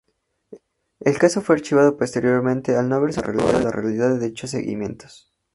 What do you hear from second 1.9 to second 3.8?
posteriormente al no haberse probado la